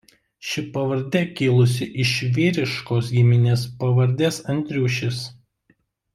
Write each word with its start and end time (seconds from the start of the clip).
Ši 0.51 0.61
pavardė 0.77 1.19
kilusi 1.39 1.87
iš 2.05 2.13
vyriškos 2.39 3.11
giminės 3.19 3.67
pavardės 3.85 4.41
Andriušis. 4.57 5.21